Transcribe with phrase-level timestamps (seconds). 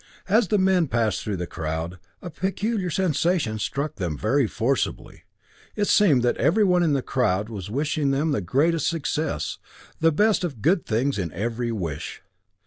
[0.27, 5.25] As the men passed through the crowd, a peculiar sensation struck them very forcibly.
[5.75, 9.59] It seemed that everyone in the crowd was wishing them the greatest success
[9.99, 12.23] the best of good things in every wish.